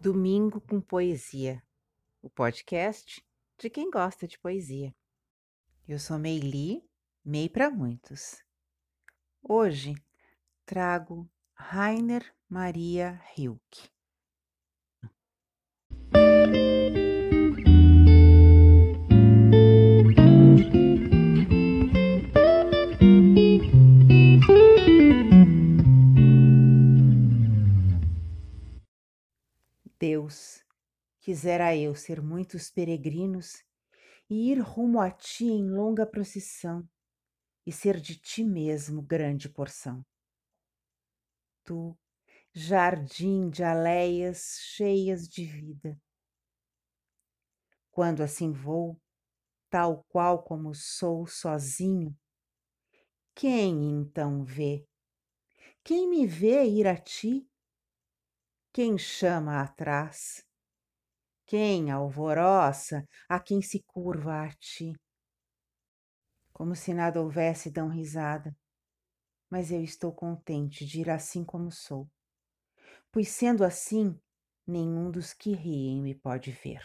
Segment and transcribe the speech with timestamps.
[0.00, 1.60] Domingo com Poesia,
[2.22, 3.20] o podcast
[3.58, 4.94] de quem gosta de poesia.
[5.88, 6.88] Eu sou Meili,
[7.24, 8.40] Mei para muitos.
[9.42, 9.96] Hoje
[10.64, 13.90] trago Rainer Maria Rilke.
[30.00, 30.64] Deus,
[31.20, 33.64] quisera eu ser muitos peregrinos
[34.30, 36.88] e ir rumo a ti em longa procissão
[37.66, 40.04] e ser de ti mesmo grande porção.
[41.64, 41.98] Tu,
[42.54, 46.00] jardim de aleias cheias de vida.
[47.90, 48.96] Quando assim vou,
[49.68, 52.16] tal qual como sou sozinho,
[53.34, 54.86] quem então vê?
[55.82, 57.48] Quem me vê ir a ti?
[58.72, 60.44] Quem chama atrás?
[61.46, 64.94] Quem alvoroça a quem se curva a ti?
[66.52, 68.54] Como se nada houvesse, dão risada.
[69.50, 72.06] Mas eu estou contente de ir assim como sou,
[73.10, 74.18] pois sendo assim,
[74.66, 76.82] nenhum dos que riem me pode ver.